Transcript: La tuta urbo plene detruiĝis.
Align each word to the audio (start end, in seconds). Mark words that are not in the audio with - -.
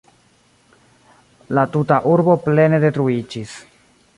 La 1.57 1.65
tuta 1.75 1.99
urbo 2.15 2.37
plene 2.47 2.81
detruiĝis. 2.85 3.57